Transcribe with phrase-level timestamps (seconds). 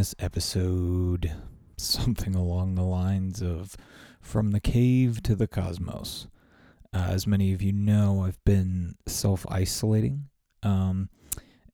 [0.00, 1.30] This episode
[1.76, 3.76] something along the lines of
[4.22, 6.26] From the Cave to the Cosmos.
[6.90, 10.30] Uh, as many of you know, I've been self isolating
[10.62, 11.10] um,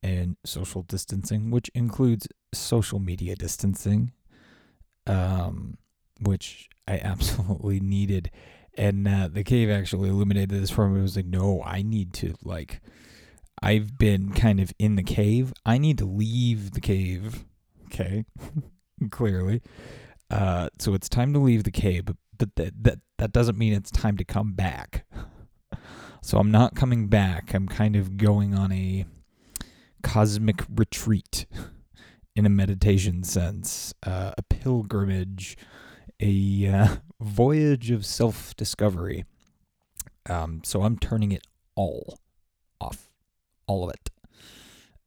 [0.03, 4.11] and social distancing, which includes social media distancing,
[5.07, 5.79] um,
[6.21, 8.33] which I absolutely needed.
[8.77, 10.99] And uh, the cave actually illuminated this for me.
[10.99, 12.81] It was like, no, I need to, like,
[13.63, 15.53] I've been kind of in the cave.
[15.65, 17.45] I need to leave the cave.
[17.87, 18.25] Okay.
[19.11, 19.63] Clearly.
[20.31, 23.91] Uh, so it's time to leave the cave, but, that, that, that doesn't mean it's
[23.91, 25.07] time to come back.
[26.23, 27.55] so I'm not coming back.
[27.55, 29.07] I'm kind of going on a
[30.03, 31.47] cosmic retreat
[32.37, 35.57] in a meditation sense, uh, a pilgrimage,
[36.21, 39.25] a uh, voyage of self discovery.
[40.29, 42.19] Um, so I'm turning it all
[42.81, 43.11] off,
[43.67, 44.11] all of it.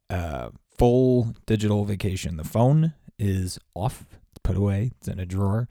[0.08, 0.50] Uh,
[0.80, 2.38] full digital vacation.
[2.38, 4.06] The phone is off,
[4.42, 5.68] put away, it's in a drawer.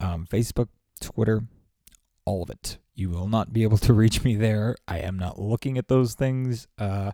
[0.00, 0.66] Um, Facebook,
[1.00, 1.44] Twitter,
[2.24, 2.78] all of it.
[2.96, 4.74] You will not be able to reach me there.
[4.88, 6.66] I am not looking at those things.
[6.76, 7.12] Uh,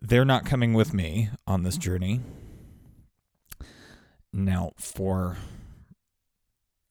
[0.00, 2.20] they're not coming with me on this journey.
[4.32, 5.36] Now, for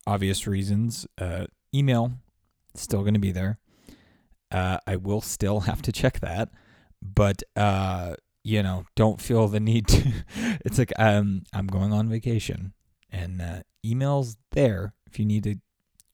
[0.06, 2.12] obvious reasons, uh, email
[2.76, 3.60] still going to be there.
[4.52, 6.50] Uh, I will still have to check that,
[7.02, 10.12] but uh, you know, don't feel the need to.
[10.66, 12.74] it's like um, I'm going on vacation,
[13.12, 15.56] and uh, emails there if you need to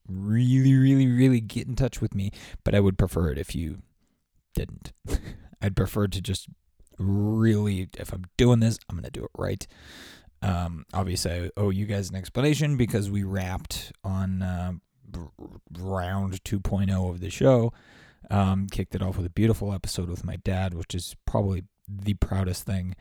[0.08, 2.30] really, really, really get in touch with me.
[2.64, 3.82] But I would prefer it if you
[4.54, 4.92] didn't.
[5.62, 6.48] I'd prefer to just
[6.98, 9.66] really, if I'm doing this, I'm gonna do it right.
[10.42, 14.72] Um, obviously, I owe you guys an explanation because we wrapped on uh,
[15.78, 17.72] round 2.0 of the show.
[18.30, 22.14] Um, kicked it off with a beautiful episode with my dad, which is probably the
[22.14, 22.94] proudest thing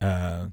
[0.00, 0.48] uh,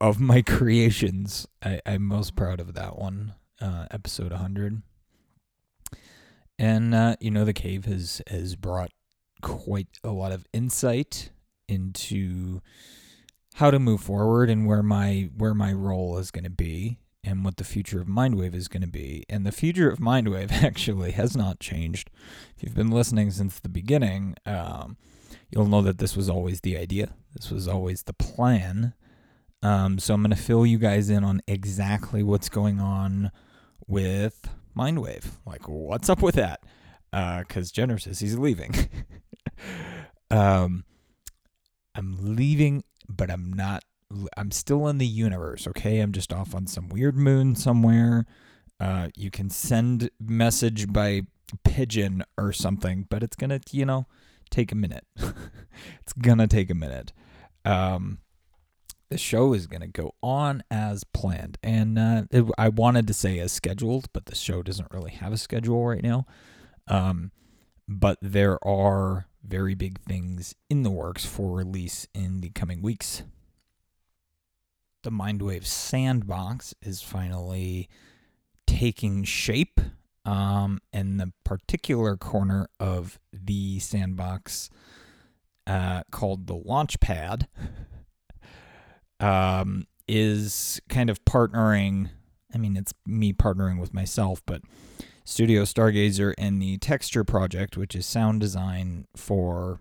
[0.00, 1.46] of my creations.
[1.62, 4.82] I, I'm most proud of that one, uh, episode 100.
[6.58, 8.90] And uh, you know, the cave has has brought
[9.40, 11.30] quite a lot of insight
[11.68, 12.60] into
[13.54, 17.44] how to move forward and where my where my role is going to be and
[17.44, 19.24] what the future of Mindwave is going to be.
[19.28, 22.10] And the future of Mindwave actually has not changed.
[22.56, 24.96] If you've been listening since the beginning, um,
[25.50, 27.14] you'll know that this was always the idea.
[27.34, 28.94] This was always the plan.
[29.62, 33.30] Um, so I'm going to fill you guys in on exactly what's going on
[33.86, 35.26] with Mindwave.
[35.44, 36.60] Like, what's up with that?
[37.10, 38.74] Because uh, Jenner says he's leaving.
[40.30, 40.84] um,
[41.94, 43.84] I'm leaving, but I'm not.
[44.36, 45.66] I'm still in the universe.
[45.68, 48.26] Okay, I'm just off on some weird moon somewhere.
[48.80, 51.22] Uh, you can send message by
[51.64, 54.06] pigeon or something, but it's gonna, you know,
[54.50, 55.06] take a minute.
[55.16, 57.12] it's gonna take a minute.
[57.64, 58.18] Um,
[59.08, 63.38] the show is gonna go on as planned, and uh, it, I wanted to say
[63.38, 66.26] as scheduled, but the show doesn't really have a schedule right now.
[66.88, 67.32] Um,
[67.88, 73.22] but there are very big things in the works for release in the coming weeks.
[75.02, 77.88] The Mindwave Sandbox is finally
[78.66, 79.80] taking shape.
[80.24, 84.68] Um, and the particular corner of the sandbox
[85.66, 87.46] uh, called the Launchpad
[89.20, 92.10] um, is kind of partnering.
[92.52, 94.62] I mean, it's me partnering with myself, but
[95.24, 99.80] Studio Stargazer and the Texture Project, which is sound design for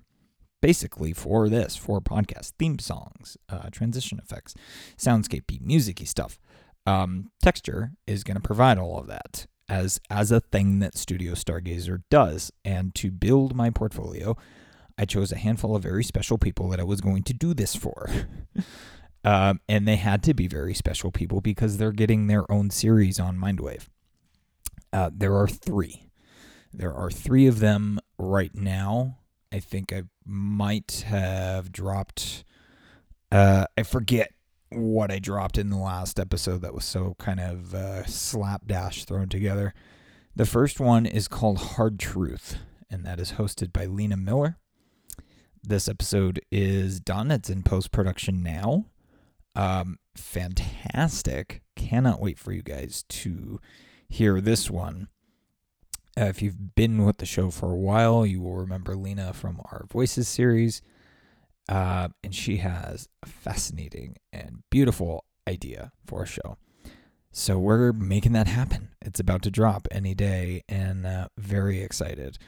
[0.61, 4.53] basically for this, for podcast theme songs, uh, transition effects,
[4.97, 6.39] soundscapey, musicy stuff.
[6.85, 11.33] Um, Texture is going to provide all of that as as a thing that Studio
[11.33, 12.51] Stargazer does.
[12.66, 14.36] And to build my portfolio,
[14.98, 17.75] I chose a handful of very special people that I was going to do this
[17.75, 18.10] for.
[19.24, 23.19] um, and they had to be very special people because they're getting their own series
[23.19, 23.88] on Mindwave.
[24.92, 26.10] Uh, there are three.
[26.74, 29.19] There are three of them right now.
[29.51, 32.44] I think I might have dropped.
[33.31, 34.33] Uh, I forget
[34.71, 39.30] what I dropped in the last episode that was so kind of uh, slapdash thrown
[39.30, 39.74] together.
[40.36, 42.57] The first one is called Hard Truth,
[42.89, 44.57] and that is hosted by Lena Miller.
[45.62, 47.31] This episode is done.
[47.31, 48.86] It's in post production now.
[49.56, 51.62] Um, fantastic.
[51.75, 53.60] Cannot wait for you guys to
[54.07, 55.10] hear this one.
[56.18, 59.62] Uh, if you've been with the show for a while, you will remember Lena from
[59.66, 60.81] our Voices series.
[61.69, 66.57] Uh, and she has a fascinating and beautiful idea for a show.
[67.31, 68.89] So we're making that happen.
[69.04, 72.39] It's about to drop any day, and uh, very excited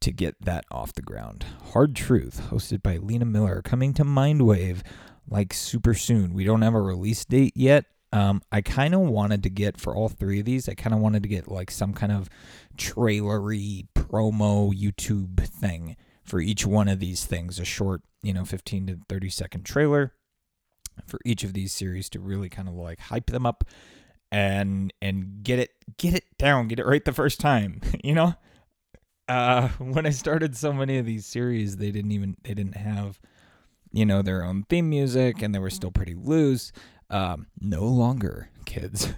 [0.00, 1.44] to get that off the ground.
[1.72, 4.82] Hard Truth, hosted by Lena Miller, coming to Mindwave
[5.28, 6.32] like super soon.
[6.32, 7.86] We don't have a release date yet.
[8.12, 10.68] Um, I kind of wanted to get for all three of these.
[10.68, 12.30] I kind of wanted to get like some kind of
[12.76, 17.58] trailery promo YouTube thing for each one of these things.
[17.60, 20.14] A short, you know, 15 to 30 second trailer
[21.06, 23.64] for each of these series to really kind of like hype them up
[24.30, 27.80] and and get it get it down, get it right the first time.
[28.04, 28.34] you know,
[29.28, 33.20] uh, when I started so many of these series, they didn't even they didn't have
[33.92, 36.72] you know their own theme music, and they were still pretty loose.
[37.10, 39.12] Um, no longer, kids.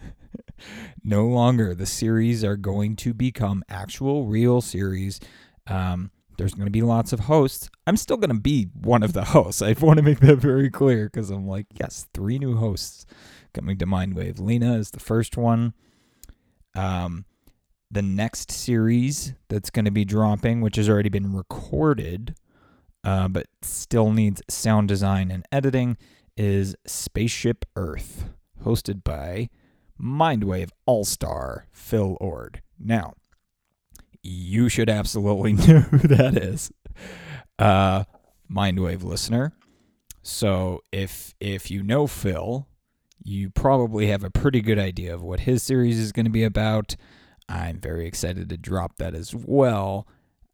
[1.05, 1.75] no longer.
[1.75, 5.21] The series are going to become actual, real series.
[5.67, 7.69] Um, there's going to be lots of hosts.
[7.87, 9.63] I'm still going to be one of the hosts.
[9.63, 13.07] I want to make that very clear because I'm like, yes, three new hosts
[13.55, 14.39] coming to Mindwave.
[14.39, 15.73] Lena is the first one.
[16.75, 17.25] Um,
[17.91, 22.35] the next series that's going to be dropping, which has already been recorded,
[23.05, 25.97] uh, but still needs sound design and editing,
[26.37, 28.29] is Spaceship Earth,
[28.63, 29.49] hosted by
[30.01, 32.63] Mindwave All Star Phil Ord.
[32.79, 33.15] Now,
[34.27, 36.71] you should absolutely know who that is,
[37.59, 38.05] uh,
[38.51, 39.53] Mindwave listener.
[40.23, 42.67] So if if you know Phil,
[43.23, 46.45] you probably have a pretty good idea of what his series is going to be
[46.45, 46.97] about.
[47.49, 50.07] I'm very excited to drop that as well.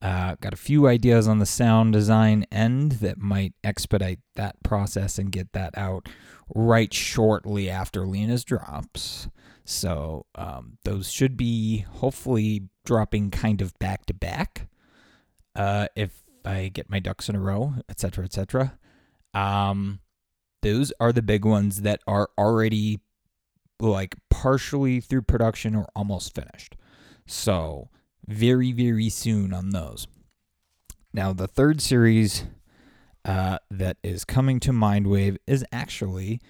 [0.03, 5.19] Uh, got a few ideas on the sound design end that might expedite that process
[5.19, 6.09] and get that out
[6.55, 9.29] right shortly after Lena's drops.
[9.65, 14.69] So um, those should be hopefully dropping kind of back to back
[15.55, 18.79] uh, if I get my ducks in a row, etc., etc.
[19.35, 20.01] Um,
[20.63, 23.01] those are the big ones that are already
[23.81, 26.77] like partially through production or almost finished.
[27.27, 27.89] So
[28.27, 30.07] very, very soon on those.
[31.13, 32.45] Now, the third series
[33.25, 36.41] uh, that is coming to Mindwave is actually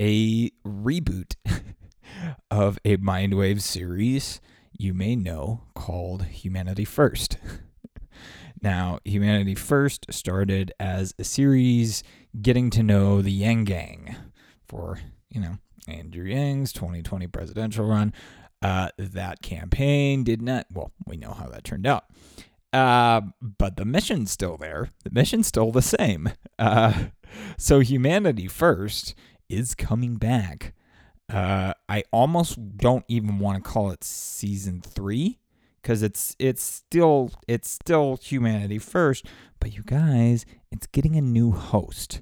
[0.00, 1.34] a reboot
[2.50, 4.40] of a Mindwave series
[4.78, 7.36] you may know called Humanity First.
[8.62, 12.02] now, Humanity First started as a series
[12.40, 14.16] getting to know the Yang Gang
[14.66, 15.58] for, you know,
[15.88, 18.12] Andrew Yang's 2020 presidential run.
[18.62, 22.04] Uh, that campaign did not, well, we know how that turned out.
[22.72, 24.90] Uh, but the mission's still there.
[25.04, 26.30] The mission's still the same.
[26.58, 27.04] Uh,
[27.56, 29.14] so Humanity First
[29.48, 30.74] is coming back.
[31.32, 35.38] Uh, I almost don't even want to call it season three
[35.82, 39.26] because it's it's still it's still humanity first.
[39.60, 42.20] But you guys, it's getting a new host,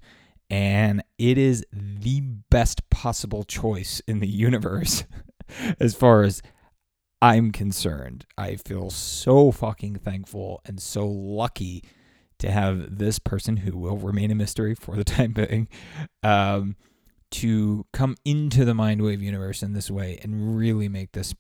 [0.51, 2.21] and it is the
[2.51, 5.05] best possible choice in the universe.
[5.79, 6.43] as far as
[7.23, 8.27] I'm concerned.
[8.37, 11.85] I feel so fucking thankful and so lucky
[12.39, 15.69] to have this person who will remain a mystery for the time being
[16.23, 16.77] um,
[17.31, 21.35] to come into the Mindwave universe in this way and really make this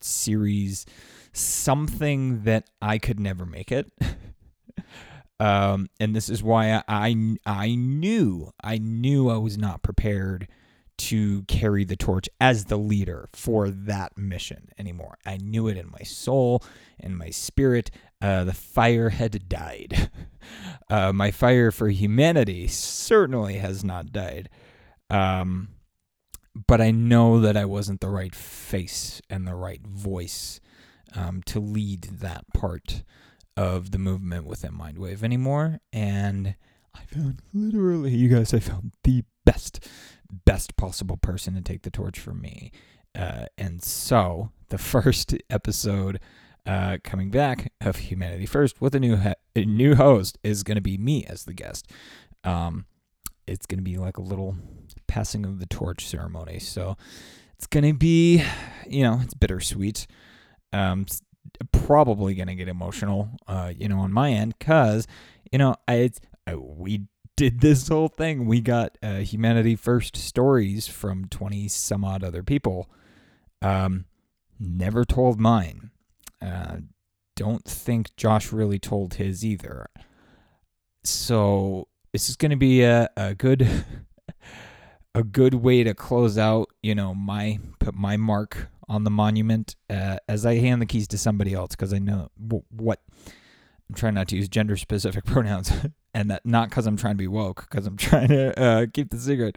[0.00, 0.86] series
[1.32, 3.90] something that I could never make it.
[5.40, 10.48] um, and this is why I, I I knew I knew I was not prepared
[10.98, 15.16] to carry the torch as the leader for that mission anymore.
[15.24, 16.62] I knew it in my soul,
[16.98, 17.90] in my spirit.
[18.20, 20.10] Uh, the fire had died.
[20.90, 24.48] Uh, my fire for humanity certainly has not died.
[25.10, 25.68] Um,
[26.66, 30.60] but I know that I wasn't the right face and the right voice
[31.14, 33.04] um, to lead that part
[33.56, 35.80] of the movement within Mindwave anymore.
[35.92, 36.56] And
[36.94, 39.88] I found literally, you guys, I found the best
[40.44, 42.70] best possible person to take the torch from me.
[43.18, 46.20] Uh, and so the first episode
[46.66, 49.18] uh, coming back of Humanity First with a new
[49.56, 51.90] a new host is going to be me as the guest.
[52.44, 52.86] Um,
[53.46, 54.56] it's going to be like a little
[55.08, 56.60] passing of the torch ceremony.
[56.60, 56.96] So
[57.56, 58.44] it's to be,
[58.86, 60.06] you know, it's bittersweet.
[60.72, 61.22] Um, it's
[61.72, 65.06] probably to get emotional, uh, you know, on my end because,
[65.50, 66.10] you know, I,
[66.46, 68.46] I we did this whole thing.
[68.46, 72.90] We got uh, Humanity First stories from 20 some odd other people.
[73.62, 74.06] Um,
[74.58, 75.90] never told mine.
[76.40, 76.78] Uh,
[77.36, 79.88] don't think Josh really told his either.
[81.04, 83.66] So this is going to be a, a good
[85.18, 89.74] a good way to close out, you know, my put my mark on the monument
[89.90, 93.00] uh, as I hand the keys to somebody else because I know w- what
[93.88, 95.72] I'm trying not to use gender specific pronouns
[96.14, 99.10] and that not because I'm trying to be woke, because I'm trying to uh, keep
[99.10, 99.56] the secret.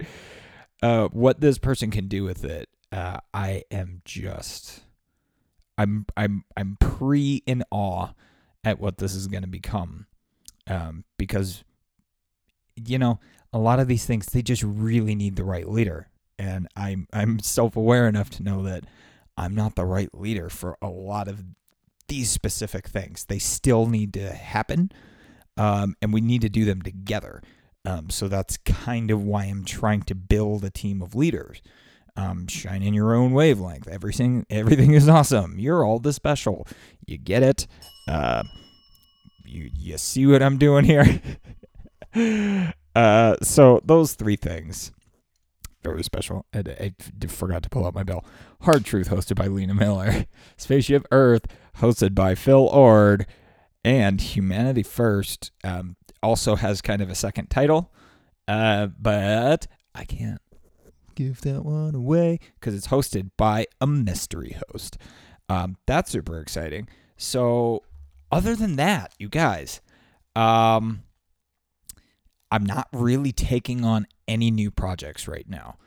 [0.82, 4.82] Uh, what this person can do with it, uh, I am just,
[5.78, 8.10] I'm, I'm, I'm pre in awe
[8.64, 10.08] at what this is going to become.
[10.66, 11.64] Um, because,
[12.76, 13.20] you know,
[13.54, 16.08] a lot of these things, they just really need the right leader.
[16.40, 18.86] And I'm, I'm self aware enough to know that
[19.38, 21.44] I'm not the right leader for a lot of
[22.08, 23.26] these specific things.
[23.26, 24.92] They still need to happen,
[25.58, 27.42] um, and we need to do them together.
[27.86, 31.62] Um, so that's kind of why I'm trying to build a team of leaders.
[32.18, 33.88] Um, shine in your own wavelength.
[33.88, 35.58] Everything, everything is awesome.
[35.58, 36.68] You're all the special.
[37.06, 37.68] You get it.
[38.08, 38.44] Uh,
[39.46, 41.22] you you see what I'm doing here?
[42.96, 44.92] uh, so those three things
[45.84, 46.46] very special.
[46.54, 46.94] I, I,
[47.28, 48.24] forgot to pull out my bell.
[48.62, 50.26] Hard Truth, hosted by Lena Miller.
[50.58, 53.26] Spaceship Earth, hosted by Phil Ord.
[53.84, 57.92] And Humanity First um, also has kind of a second title,
[58.48, 60.42] uh, but I can't
[61.16, 65.00] give that one away because it's hosted by a mystery host.
[65.50, 66.88] Um, that's super exciting.
[67.18, 67.82] So,
[68.32, 69.82] other than that, you guys,
[70.36, 71.02] um,
[72.52, 75.78] I'm not really taking on any new projects right now.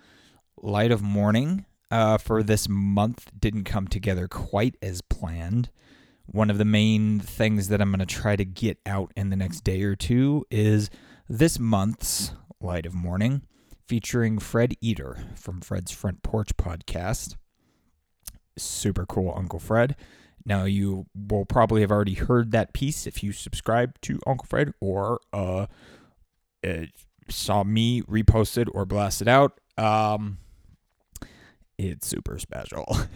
[0.56, 5.70] Light of Morning uh, for this month didn't come together quite as planned.
[6.24, 9.36] One of the main things that I'm going to try to get out in the
[9.36, 10.88] next day or two is
[11.28, 13.42] this month's Light of Morning
[13.86, 17.36] featuring Fred Eater from Fred's Front Porch podcast.
[18.56, 19.96] Super cool, Uncle Fred.
[20.46, 24.72] Now, you will probably have already heard that piece if you subscribe to Uncle Fred
[24.80, 25.66] or uh,
[26.64, 26.86] uh,
[27.28, 29.60] saw me reposted or blasted out.
[29.76, 30.38] Um,
[31.78, 32.86] it's super special.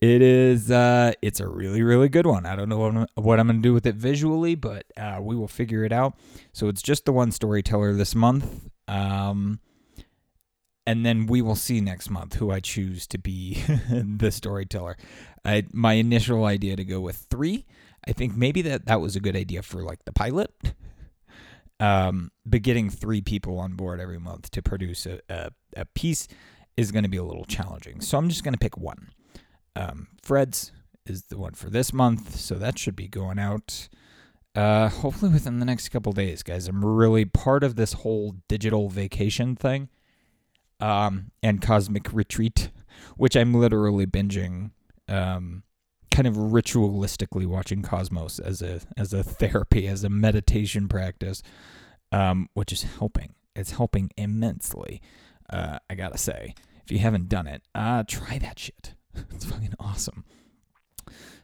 [0.00, 3.40] it is uh it's a really really good one i don't know what i'm, what
[3.40, 6.18] I'm gonna do with it visually but uh, we will figure it out
[6.52, 9.60] so it's just the one storyteller this month um
[10.86, 13.54] and then we will see next month who i choose to be
[13.90, 14.96] the storyteller
[15.44, 17.64] I, my initial idea to go with three
[18.08, 20.50] i think maybe that that was a good idea for like the pilot
[21.80, 26.28] um, but getting three people on board every month to produce a, a, a piece
[26.76, 28.00] is going to be a little challenging.
[28.00, 29.10] So I'm just going to pick one.
[29.76, 30.72] Um, Fred's
[31.06, 33.88] is the one for this month, so that should be going out
[34.58, 36.66] uh, hopefully within the next couple days, guys.
[36.66, 39.88] I'm really part of this whole digital vacation thing
[40.80, 42.70] um, and cosmic retreat,
[43.16, 44.72] which I'm literally binging.
[45.08, 45.62] Um,
[46.18, 51.44] kind of ritualistically watching Cosmos as a as a therapy, as a meditation practice,
[52.10, 53.34] um, which is helping.
[53.54, 55.00] It's helping immensely.
[55.48, 58.94] Uh, I gotta say, if you haven't done it, uh, try that shit.
[59.30, 60.24] it's fucking awesome.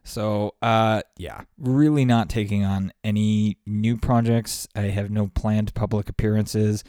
[0.03, 4.67] So, uh, yeah, really not taking on any new projects.
[4.75, 6.83] I have no planned public appearances.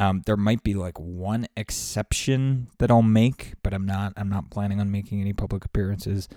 [0.00, 4.14] Um, there might be like one exception that I'll make, but I'm not.
[4.16, 6.28] I'm not planning on making any public appearances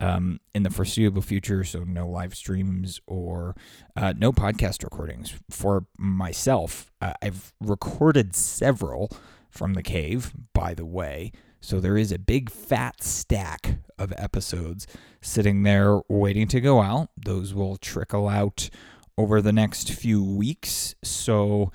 [0.00, 1.64] um, in the foreseeable future.
[1.64, 3.54] So, no live streams or
[3.96, 6.90] uh, no podcast recordings for myself.
[7.00, 9.10] Uh, I've recorded several
[9.50, 11.32] from the cave, by the way.
[11.60, 14.86] So, there is a big fat stack of episodes
[15.20, 17.10] sitting there waiting to go out.
[17.16, 18.70] Those will trickle out
[19.16, 20.94] over the next few weeks.
[21.02, 21.72] So,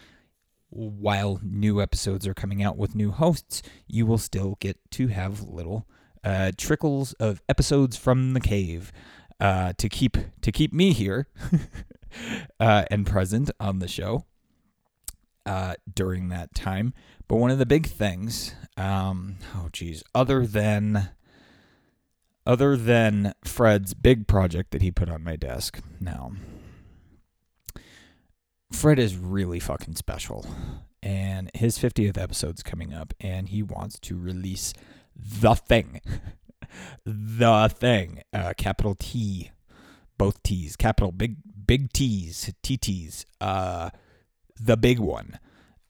[0.69, 5.43] while new episodes are coming out with new hosts, you will still get to have
[5.43, 5.85] little
[6.23, 8.91] uh, trickles of episodes from the cave
[9.39, 11.27] uh, to keep to keep me here
[12.59, 14.25] uh, and present on the show
[15.45, 16.93] uh, during that time.
[17.27, 21.09] But one of the big things, um, oh geez, other than
[22.45, 26.33] other than Fred's big project that he put on my desk, now
[28.73, 30.45] Fred is really fucking special.
[31.01, 34.73] And his 50th episode's coming up, and he wants to release
[35.15, 36.01] the thing.
[37.05, 38.21] the thing.
[38.31, 39.51] Uh, capital T.
[40.17, 40.75] Both T's.
[40.75, 42.51] Capital big big T's.
[42.63, 43.25] TT's.
[43.41, 43.89] Uh,
[44.59, 45.39] the big one.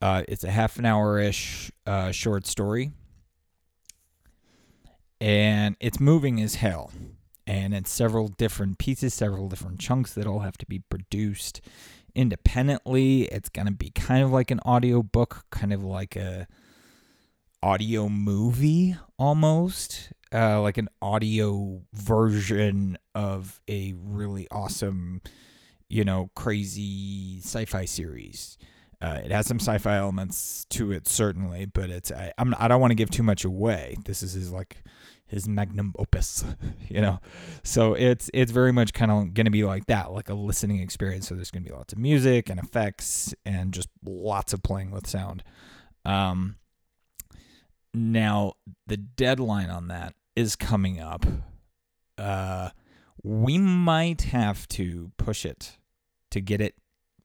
[0.01, 2.92] Uh, it's a half an hour ish uh, short story.
[5.22, 6.92] And it's moving as hell.
[7.48, 11.62] And it's several different pieces, several different chunks that all have to be produced
[12.15, 13.24] independently.
[13.24, 16.48] It's going to be kind of like an audio book, kind of like a
[17.63, 25.22] audio movie almost, uh, like an audio version of a really awesome,
[25.88, 28.58] you know, crazy sci-fi series.
[29.01, 32.82] Uh, it has some sci-fi elements to it, certainly, but it's I, I'm I don't
[32.82, 33.96] want to give too much away.
[34.03, 34.84] This is his like
[35.25, 36.43] his magnum opus,
[36.89, 37.22] you know.
[37.63, 40.82] So it's it's very much kind of going to be like that, like a listening
[40.82, 41.29] experience.
[41.29, 44.91] So there's going to be lots of music and effects and just lots of playing
[44.91, 45.43] with sound.
[46.03, 46.58] Um,
[47.94, 48.54] now,
[48.88, 51.26] the deadline on that is coming up.
[52.18, 52.70] Uh,
[53.22, 55.78] we might have to push it
[56.32, 56.76] to get it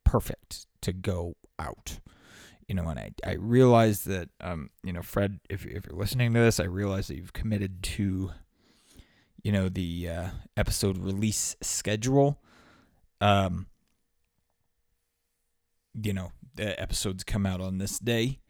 [0.04, 2.00] perfect to go out.
[2.68, 6.34] You know, and I, I realize that, um, you know, Fred, if, if you're listening
[6.34, 8.32] to this, I realize that you've committed to,
[9.42, 12.38] you know, the uh, episode release schedule.
[13.22, 13.66] Um,
[15.94, 18.40] you know, the episodes come out on this day.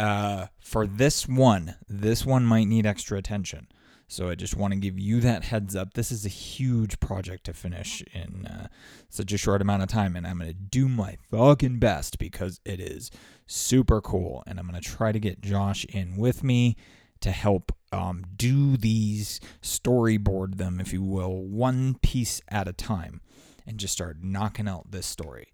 [0.00, 3.68] Uh, for this one, this one might need extra attention.
[4.08, 5.92] So I just want to give you that heads up.
[5.92, 8.68] This is a huge project to finish in uh,
[9.08, 12.60] such a short amount of time, and I'm going to do my fucking best because
[12.64, 13.10] it is
[13.46, 14.42] super cool.
[14.46, 16.76] And I'm going to try to get Josh in with me
[17.20, 23.20] to help um, do these storyboard them, if you will, one piece at a time,
[23.66, 25.52] and just start knocking out this story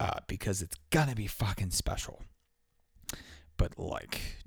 [0.00, 2.22] uh, because it's gonna be fucking special.
[3.58, 4.38] But like,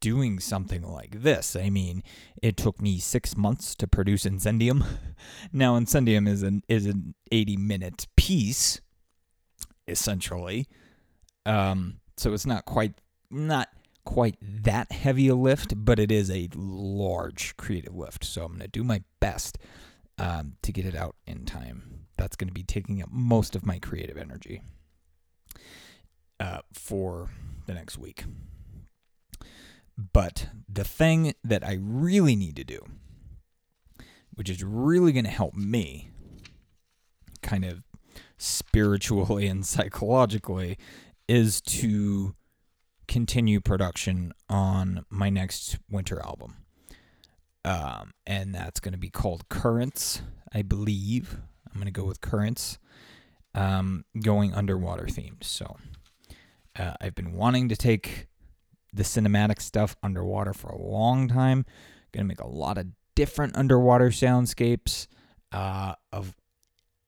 [0.00, 1.56] doing something like this.
[1.56, 2.02] I mean,
[2.42, 4.84] it took me six months to produce Incendium.
[5.52, 8.80] now, Incendium is an is an eighty minute piece,
[9.88, 10.68] essentially.
[11.46, 13.00] Um, so it's not quite
[13.30, 13.68] not
[14.04, 18.24] quite that heavy a lift, but it is a large creative lift.
[18.24, 19.58] So I'm gonna do my best
[20.18, 22.06] um, to get it out in time.
[22.16, 24.62] That's gonna be taking up most of my creative energy
[26.40, 27.30] uh, for
[27.66, 28.24] the next week.
[30.12, 32.80] But the thing that I really need to do,
[34.34, 36.08] which is really going to help me
[37.42, 37.82] kind of
[38.38, 40.78] spiritually and psychologically,
[41.28, 42.34] is to
[43.06, 46.56] continue production on my next winter album.
[47.62, 51.36] Um, and that's going to be called Currents, I believe.
[51.66, 52.78] I'm going to go with Currents,
[53.54, 55.44] um, going underwater themed.
[55.44, 55.76] So
[56.78, 58.26] uh, I've been wanting to take
[58.92, 61.64] the cinematic stuff underwater for a long time.
[62.12, 65.06] Going to make a lot of different underwater soundscapes
[65.52, 66.36] uh, of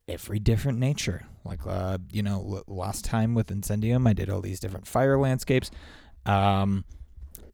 [0.09, 1.27] every different nature.
[1.44, 5.70] Like, uh, you know, last time with Incendium, I did all these different fire landscapes.
[6.25, 6.85] Um,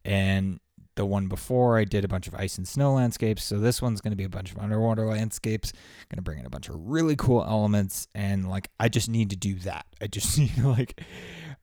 [0.05, 0.59] and
[0.95, 3.43] the one before, I did a bunch of ice and snow landscapes.
[3.43, 5.71] So this one's going to be a bunch of underwater landscapes.
[6.09, 8.07] Going to bring in a bunch of really cool elements.
[8.13, 9.85] And, like, I just need to do that.
[10.01, 11.01] I just need to, like,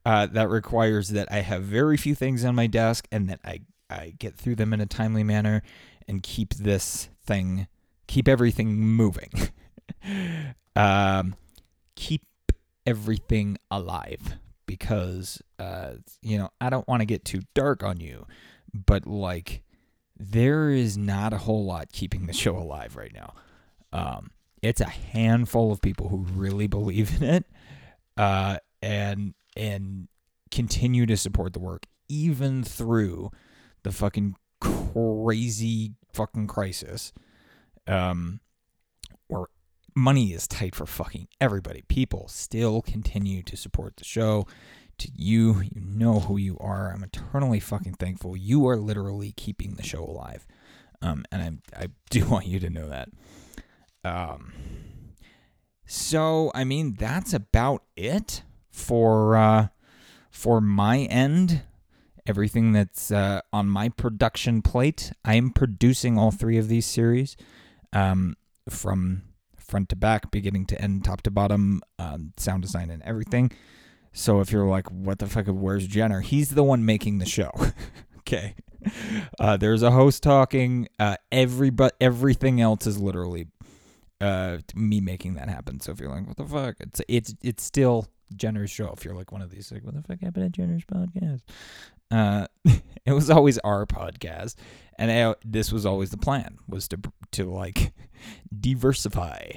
[0.06, 3.62] uh, that requires that I have very few things on my desk and that I,
[3.90, 5.62] I get through them in a timely manner
[6.06, 7.66] and keep this thing,
[8.06, 9.32] keep everything moving.
[10.76, 11.34] um,
[11.96, 12.22] keep
[12.86, 18.28] everything alive because, uh, you know, I don't want to get too dark on you,
[18.72, 19.64] but like,
[20.16, 23.34] there is not a whole lot keeping the show alive right now.
[23.92, 24.30] Um,
[24.62, 27.44] it's a handful of people who really believe in it.
[28.16, 30.08] Uh, and and
[30.50, 33.30] continue to support the work even through
[33.82, 37.12] the fucking crazy fucking crisis
[37.88, 38.40] um
[39.26, 39.46] where
[39.96, 41.82] money is tight for fucking everybody.
[41.88, 44.46] People still continue to support the show.
[44.98, 46.92] To you you know who you are.
[46.92, 48.36] I'm eternally fucking thankful.
[48.36, 50.46] You are literally keeping the show alive.
[51.02, 53.08] Um and i i do want you to know that.
[54.04, 54.52] Um
[55.88, 58.42] so i mean that's about it
[58.76, 59.68] for uh,
[60.30, 61.62] for my end,
[62.26, 65.12] everything that's uh, on my production plate.
[65.24, 67.36] I am producing all three of these series
[67.92, 68.36] um,
[68.68, 69.22] from
[69.56, 73.50] front to back, beginning to end, top to bottom, um, sound design and everything.
[74.12, 76.20] So if you're like, what the fuck, where's Jenner?
[76.20, 77.50] He's the one making the show.
[78.18, 78.54] okay.
[79.40, 80.88] Uh, there's a host talking.
[80.98, 83.48] Uh, every but everything else is literally
[84.20, 85.80] uh, me making that happen.
[85.80, 88.92] So if you're like, what the fuck, it's it's it's still Jenner's show.
[88.96, 91.42] If you're like one of these, like, what the fuck happened at Jenner's podcast?
[92.10, 92.46] Uh,
[93.06, 94.56] it was always our podcast,
[94.98, 96.98] and I, this was always the plan was to
[97.32, 97.92] to like
[98.60, 99.50] diversify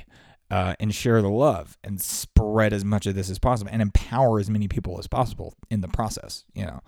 [0.51, 4.39] uh, and share the love and spread as much of this as possible and empower
[4.39, 6.45] as many people as possible in the process.
[6.53, 6.81] You know,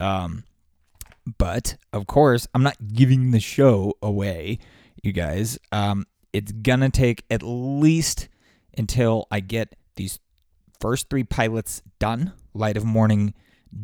[0.00, 0.44] um,
[1.38, 4.58] but of course, I'm not giving the show away,
[5.02, 5.58] you guys.
[5.72, 8.28] Um, it's gonna take at least
[8.76, 10.18] until I get these
[10.80, 13.34] first three pilots done, Light of Morning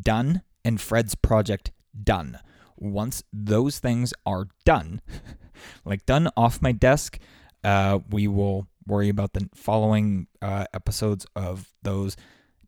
[0.00, 2.38] done, and Fred's project done.
[2.76, 5.00] Once those things are done,
[5.84, 7.18] like done off my desk,
[7.64, 12.16] uh, we will worry about the following uh, episodes of those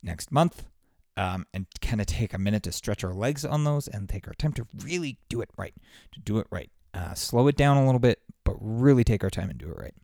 [0.02, 0.66] next month
[1.16, 4.26] um, and kind of take a minute to stretch our legs on those and take
[4.28, 5.74] our time to really do it right.
[6.12, 6.70] To do it right.
[6.92, 9.78] Uh, slow it down a little bit, but really take our time and do it
[9.78, 9.94] right.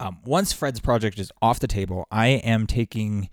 [0.00, 3.28] Um, once Fred's project is off the table, I am taking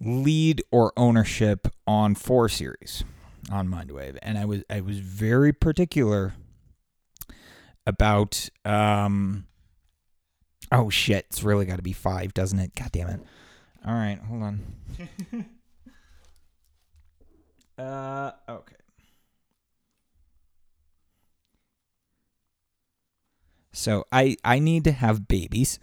[0.00, 3.02] lead or ownership on four series
[3.50, 6.34] on Mindwave, and I was I was very particular
[7.84, 9.46] about um,
[10.70, 11.26] Oh shit!
[11.28, 12.74] It's really got to be five, doesn't it?
[12.74, 13.20] God damn it!
[13.84, 14.60] All right, hold on.
[17.84, 18.76] uh, okay.
[23.72, 25.78] So I I need to have babies,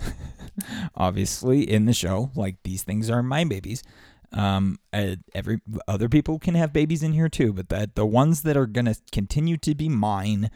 [0.95, 2.31] obviously in the show.
[2.35, 3.83] Like these things are my babies.
[4.31, 8.55] Um, every other people can have babies in here too, but that the ones that
[8.55, 10.51] are gonna continue to be mine,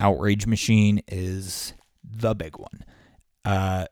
[0.00, 2.84] Outrage Machine is the big one.
[3.44, 3.86] Uh,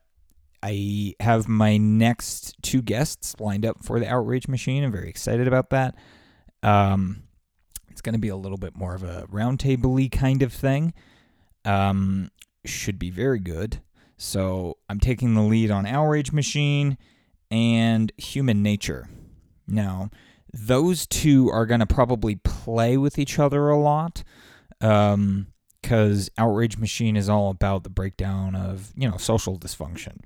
[0.63, 4.83] I have my next two guests lined up for the Outrage Machine.
[4.83, 5.95] I'm very excited about that.
[6.63, 7.23] Um,
[7.89, 10.93] it's to be a little bit more of a roundtable kind of thing.
[11.63, 12.31] Um,
[12.69, 13.81] should be very good.
[14.17, 16.97] So I'm taking the lead on Outrage Machine
[17.51, 19.09] and Human Nature.
[19.67, 20.09] Now,
[20.53, 24.23] those two are going to probably play with each other a lot.
[24.81, 25.47] Um,
[25.81, 30.17] because Outrage Machine is all about the breakdown of, you know, social dysfunction,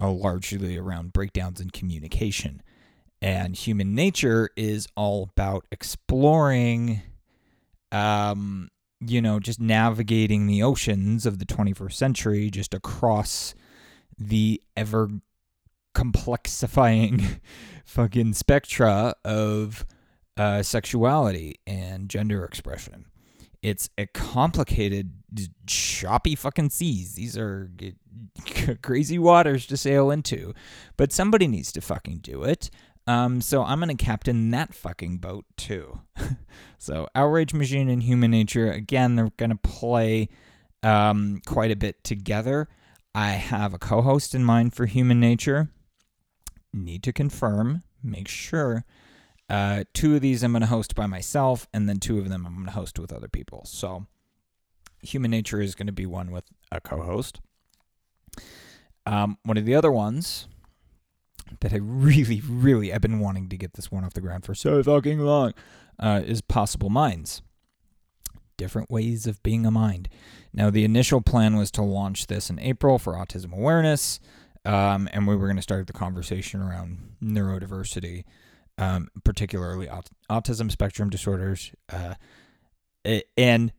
[0.00, 2.62] uh, largely around breakdowns in communication.
[3.20, 7.02] And Human Nature is all about exploring,
[7.90, 8.70] um,
[9.04, 13.54] you know, just navigating the oceans of the 21st century just across
[14.18, 15.10] the ever
[15.94, 17.40] complexifying
[17.84, 19.84] fucking spectra of
[20.36, 23.06] uh, sexuality and gender expression
[23.62, 25.12] it's a complicated,
[25.66, 27.14] choppy fucking seas.
[27.14, 27.70] These are
[28.82, 30.52] crazy waters to sail into,
[30.96, 32.70] but somebody needs to fucking do it.
[33.06, 36.00] Um, so I'm gonna captain that fucking boat too.
[36.78, 40.28] so Outrage Machine and Human Nature again, they're gonna play
[40.82, 42.68] um, quite a bit together.
[43.14, 45.68] I have a co-host in mind for Human Nature.
[46.72, 48.84] Need to confirm, make sure
[49.52, 52.64] uh, two of these I'm to host by myself, and then two of them I'm
[52.64, 53.64] to host with other people.
[53.66, 54.06] So,
[55.02, 57.40] Human Nature is to be one with a co host.
[59.04, 60.46] Um, one of the other ones
[61.60, 64.54] that I really, really, I've been wanting to get this one off the ground for
[64.54, 65.54] so fucking long
[65.98, 67.42] uh, is Possible Minds.
[68.56, 70.08] Different ways of being a mind.
[70.52, 74.20] Now, the initial plan was to launch this in April for autism awareness,
[74.64, 78.24] um, and we were going to start the conversation around neurodiversity
[78.78, 82.14] um, particularly aut- autism spectrum disorders, uh,
[83.36, 83.72] and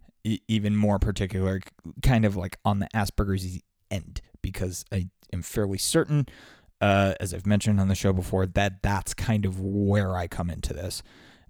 [0.48, 1.60] even more particular,
[2.02, 3.60] kind of like on the Asperger's
[3.90, 6.28] end, because I am fairly certain,
[6.84, 10.50] uh, as I've mentioned on the show before, that that's kind of where I come
[10.50, 11.02] into this.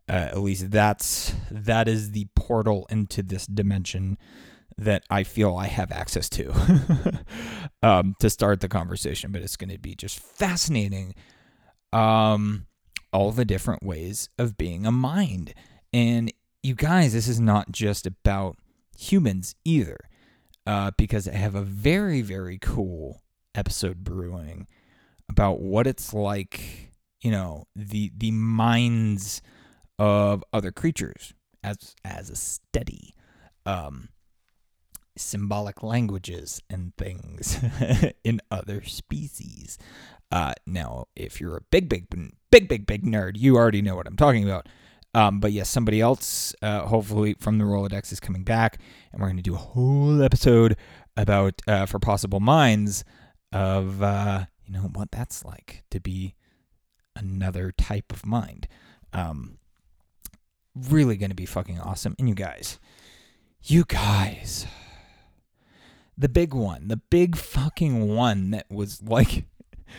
[0.08, 4.20] Uh, at least that's that is the portal into this dimension
[4.78, 7.24] that I feel I have access to
[7.84, 9.32] um, to start the conversation.
[9.32, 11.16] But it's going to be just fascinating.
[11.92, 12.68] Um,
[13.12, 15.56] all the different ways of being a mind.
[15.92, 18.58] And you guys, this is not just about
[18.98, 19.98] humans either,
[20.68, 23.22] uh, because I have a very, very cool
[23.56, 24.68] episode brewing
[25.30, 29.42] about what it's like, you know, the the minds
[30.00, 31.34] of other creatures
[31.64, 33.14] as as a study.
[33.66, 34.10] Um,
[35.16, 37.60] symbolic languages and things
[38.24, 39.78] in other species.
[40.32, 42.08] Uh, now, if you're a big, big,
[42.50, 44.68] big, big, big nerd, you already know what I'm talking about.
[45.14, 48.80] Um, but yes, somebody else, uh, hopefully from the Rolodex, is coming back,
[49.12, 50.76] and we're going to do a whole episode
[51.16, 53.04] about uh, for possible minds
[53.52, 56.36] of uh, you know what that's like to be
[57.16, 58.68] another type of mind.
[59.12, 59.58] Um,
[60.76, 62.80] really going to be fucking awesome, and you guys,
[63.64, 64.66] you guys,
[66.18, 69.46] the big one, the big fucking one that was like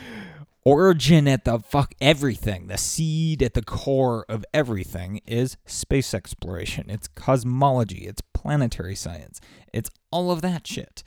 [0.65, 6.89] origin at the fuck everything, the seed at the core of everything is space exploration.
[6.89, 9.41] It's cosmology, it's planetary science,
[9.73, 11.03] it's all of that shit.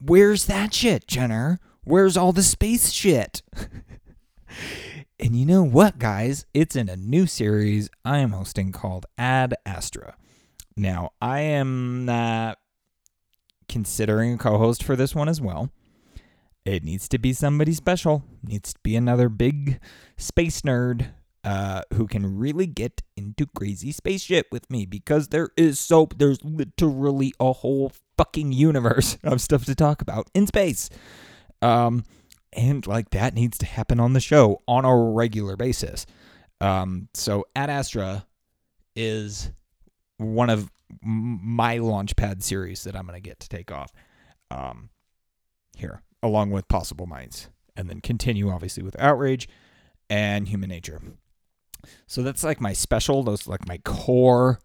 [0.00, 1.60] Where's that shit, Jenner?
[1.84, 3.42] Where's all the space shit?
[5.20, 6.46] and you know what, guys?
[6.54, 10.16] It's in a new series I am hosting called Ad Astra.
[10.76, 12.54] Now, I am uh,
[13.68, 15.70] considering a co host for this one as well.
[16.64, 18.24] It needs to be somebody special.
[18.42, 19.78] It needs to be another big
[20.16, 21.08] space nerd
[21.44, 26.42] uh, who can really get into crazy spaceship with me because there is so there's
[26.42, 30.88] literally a whole fucking universe of stuff to talk about in space.
[31.64, 32.04] Um,
[32.52, 36.06] and like that needs to happen on the show on a regular basis.
[36.60, 38.26] Um, so Ad Astra
[38.94, 39.50] is
[40.18, 40.70] one of
[41.02, 43.90] my launchpad series that I'm going to get to take off.
[44.50, 44.90] Um,
[45.76, 49.48] here along with Possible Minds, and then continue obviously with Outrage
[50.08, 51.02] and Human Nature.
[52.06, 54.58] So that's like my special, those like my core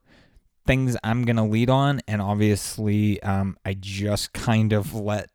[0.66, 5.30] things I'm gonna lead on, and obviously um, I just kind of let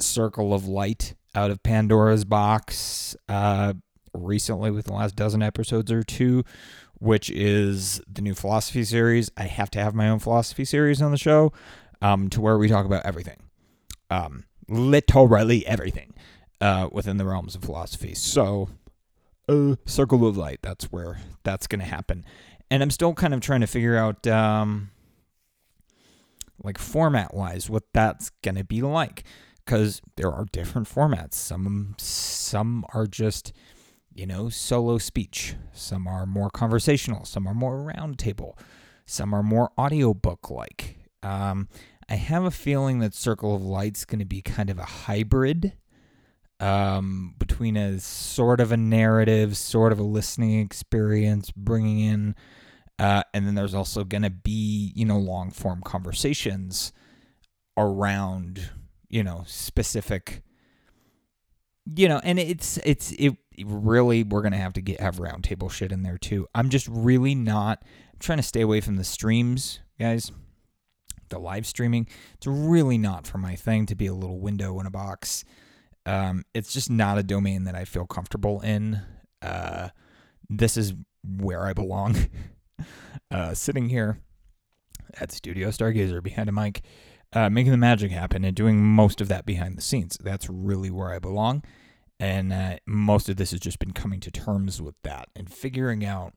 [0.00, 3.74] Circle of Light out of Pandora's box uh,
[4.12, 6.44] recently with the last dozen episodes or two,
[6.94, 9.30] which is the new philosophy series.
[9.36, 11.52] I have to have my own philosophy series on the show
[12.02, 13.42] um, to where we talk about everything.
[14.10, 16.14] Um, literally everything
[16.60, 18.14] uh, within the realms of philosophy.
[18.14, 18.68] So,
[19.48, 22.24] uh, Circle of Light, that's where that's going to happen.
[22.70, 24.90] And I'm still kind of trying to figure out, um,
[26.62, 29.24] like, format wise, what that's going to be like.
[29.68, 31.34] Because there are different formats.
[31.34, 33.52] Some, some are just,
[34.14, 35.56] you know, solo speech.
[35.74, 37.26] Some are more conversational.
[37.26, 38.58] Some are more roundtable.
[39.04, 40.96] Some are more audiobook like.
[41.22, 41.68] Um,
[42.08, 45.74] I have a feeling that Circle of Light's going to be kind of a hybrid
[46.60, 52.34] um, between a sort of a narrative, sort of a listening experience, bringing in,
[52.98, 56.92] uh, and then there's also going to be, you know, long form conversations
[57.76, 58.70] around,
[59.08, 60.42] you know, specific,
[61.94, 65.92] you know, and it's, it's, it really, we're to have to get, have roundtable shit
[65.92, 66.46] in there too.
[66.54, 70.30] I'm just really not, I'm trying to stay away from the streams, guys
[71.28, 72.06] the live streaming.
[72.34, 75.44] It's really not for my thing to be a little window in a box.
[76.06, 79.00] Um, it's just not a domain that I feel comfortable in.
[79.42, 79.88] Uh,
[80.48, 82.16] this is where I belong.
[83.30, 84.20] uh, sitting here
[85.20, 86.82] at Studio Stargazer behind a mic,
[87.32, 90.16] uh, making the magic happen and doing most of that behind the scenes.
[90.20, 91.62] That's really where I belong.
[92.20, 96.04] And uh, most of this has just been coming to terms with that and figuring
[96.04, 96.34] out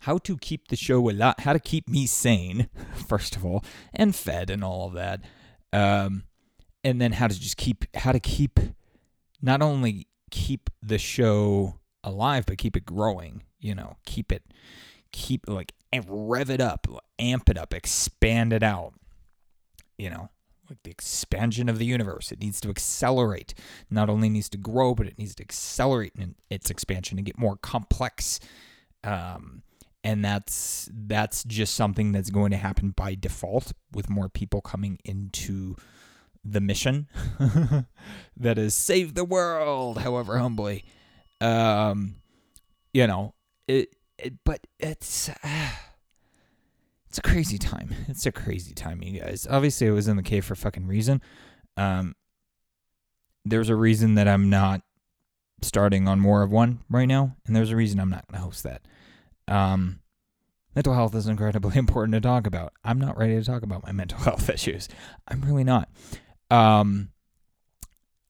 [0.00, 2.68] how to keep the show alive, how to keep me sane,
[3.08, 5.20] first of all, and fed and all of that.
[5.72, 6.24] Um,
[6.84, 8.60] and then how to just keep, how to keep,
[9.40, 14.42] not only keep the show alive, but keep it growing, you know, keep it,
[15.12, 15.72] keep like,
[16.06, 16.86] rev it up,
[17.18, 18.94] amp it up, expand it out,
[20.02, 20.28] you know,
[20.68, 22.32] like the expansion of the universe.
[22.32, 23.54] It needs to accelerate.
[23.88, 27.38] Not only needs to grow, but it needs to accelerate in its expansion and get
[27.38, 28.40] more complex.
[29.04, 29.62] Um,
[30.02, 34.98] and that's that's just something that's going to happen by default with more people coming
[35.04, 35.76] into
[36.44, 37.06] the mission
[38.36, 40.84] that is save the world however humbly
[41.40, 42.16] um
[42.92, 43.32] you know
[43.68, 45.70] it, it but it's uh,
[47.12, 50.22] it's a crazy time it's a crazy time you guys obviously i was in the
[50.22, 51.20] cave for fucking reason
[51.76, 52.14] um
[53.44, 54.80] there's a reason that i'm not
[55.60, 58.44] starting on more of one right now and there's a reason i'm not going to
[58.44, 58.82] host that
[59.48, 60.00] um,
[60.74, 62.72] mental health is incredibly important to talk about.
[62.84, 64.88] I'm not ready to talk about my mental health issues.
[65.28, 65.88] I'm really not.
[66.50, 67.10] Um,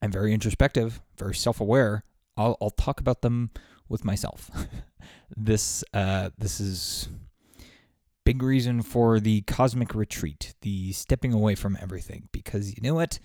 [0.00, 2.04] I'm very introspective, very self-aware.
[2.36, 3.50] I'll, I'll talk about them
[3.88, 4.50] with myself.
[5.36, 7.08] this uh, this is
[8.24, 13.18] big reason for the cosmic retreat, the stepping away from everything, because you know what?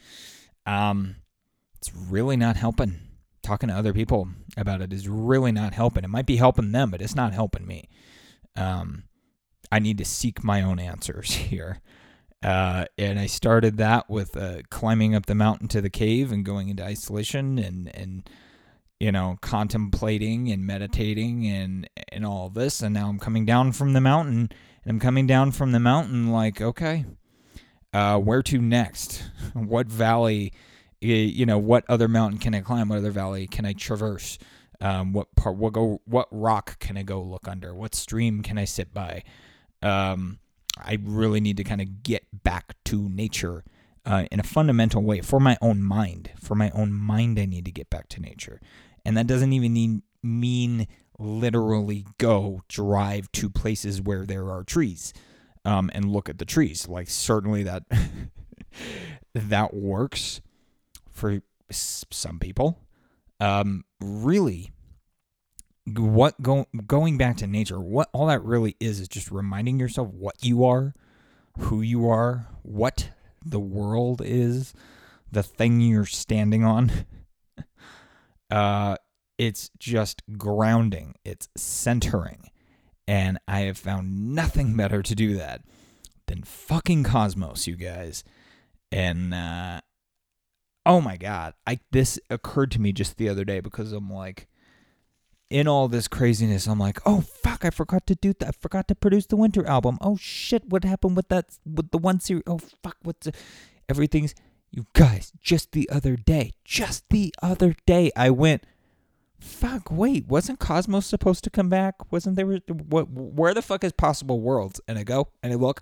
[0.66, 1.18] Um,
[1.76, 3.08] it's really not helping
[3.48, 6.04] talking to other people about it is really not helping.
[6.04, 7.88] It might be helping them, but it's not helping me.
[8.58, 9.04] Um,
[9.72, 11.80] I need to seek my own answers here.
[12.44, 16.46] Uh, and I started that with uh, climbing up the mountain to the cave and
[16.46, 18.30] going into isolation and, and
[19.00, 22.82] you know, contemplating and meditating and, and all this.
[22.82, 24.50] And now I'm coming down from the mountain
[24.84, 27.06] and I'm coming down from the mountain like, okay,
[27.94, 29.24] uh, where to next?
[29.54, 30.54] what valley
[31.00, 32.90] you know, what other mountain can I climb?
[32.90, 34.38] What other valley can I traverse?
[34.82, 35.56] Um, what part?
[35.56, 36.02] What go?
[36.06, 37.74] What rock can I go look under?
[37.74, 39.24] What stream can I sit by?
[39.82, 40.40] Um,
[40.78, 43.64] I really need to kind of get back to nature
[44.06, 46.32] uh, in a fundamental way for my own mind.
[46.40, 48.60] For my own mind, I need to get back to nature,
[49.08, 55.14] and that doesn't even mean mean literally go drive to places where there are trees
[55.64, 56.90] um, and look at the trees.
[56.90, 57.84] Like certainly that
[59.34, 60.42] that works
[61.10, 61.42] for
[61.72, 62.82] some people.
[63.40, 64.72] Um, really,
[65.86, 70.10] what go, going back to nature, what all that really is is just reminding yourself
[70.10, 70.94] what you are,
[71.58, 73.12] who you are, what
[73.46, 74.74] the world is,
[75.32, 76.92] the thing you're standing on.
[78.50, 78.98] uh,
[79.38, 82.50] it's just grounding, it's centering.
[83.08, 85.62] And I have found nothing better to do that
[86.28, 88.24] than fucking Cosmos, you guys.
[88.92, 89.82] And uh,
[90.86, 91.54] oh my god.
[91.66, 94.48] I this occurred to me just the other day because i'm like
[95.50, 98.50] in all this craziness i'm like oh fuck i forgot to do that.
[98.50, 99.98] I forgot to produce the winter album.
[100.02, 100.66] Oh shit.
[100.68, 102.44] What happened with that with the one series?
[102.48, 102.98] Oh fuck.
[103.04, 103.30] What's
[103.88, 104.36] everything's
[104.72, 108.64] you guys just the other day just the other day i went
[109.40, 113.92] fuck wait wasn't cosmos supposed to come back wasn't there what where the fuck is
[113.92, 115.82] possible worlds and i go and i look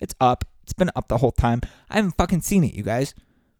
[0.00, 3.14] it's up it's been up the whole time i haven't fucking seen it you guys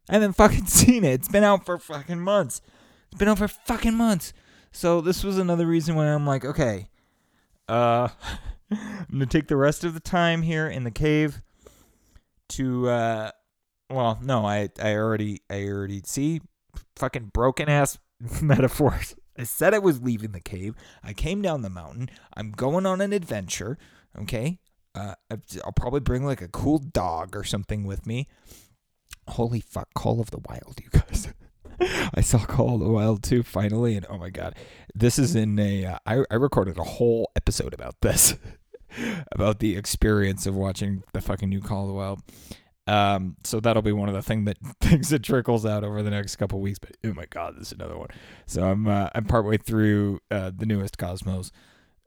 [0.09, 1.15] I haven't fucking seen it.
[1.15, 2.61] It's been out for fucking months.
[3.11, 4.33] It's been out for fucking months.
[4.73, 6.89] So this was another reason why I'm like, okay,
[7.69, 8.09] uh,
[8.71, 11.41] I'm gonna take the rest of the time here in the cave
[12.51, 13.31] to, uh,
[13.91, 16.41] well, no, I, I already, I already see
[16.97, 17.99] fucking broken ass
[18.43, 19.15] metaphors.
[19.39, 20.75] I said I was leaving the cave.
[21.03, 22.09] I came down the mountain.
[22.35, 23.79] I'm going on an adventure.
[24.19, 24.59] Okay.
[24.95, 25.15] Uh,
[25.63, 28.29] I'll probably bring like a cool dog or something with me.
[29.29, 31.29] Holy fuck, Call of the Wild, you guys.
[32.15, 34.57] I saw Call of the Wild too finally, and oh my god,
[34.95, 35.85] this is in a.
[35.85, 38.37] Uh, I, I recorded a whole episode about this,
[39.33, 42.23] about the experience of watching the fucking new Call of the Wild.
[42.87, 46.11] Um, so that'll be one of the thing that things that trickles out over the
[46.11, 46.79] next couple weeks.
[46.79, 48.09] But oh my god, this is another one.
[48.47, 51.51] So I'm uh, I'm partway through uh, the newest Cosmos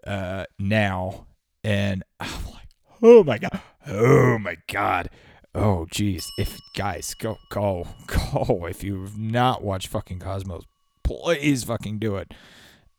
[0.06, 1.28] uh, now,
[1.64, 2.70] and I'm like,
[3.02, 5.10] oh my god, oh my god,
[5.54, 6.30] oh geez.
[6.38, 10.64] If guys go go go, if you've not watched fucking Cosmos,
[11.04, 12.34] please fucking do it.